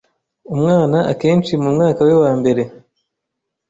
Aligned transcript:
Umwana 0.53 0.97
akenshi 1.11 1.51
mu 1.61 1.69
mwaka 1.75 2.01
we 2.07 2.13
wa 2.23 2.31
mbere 2.39 2.63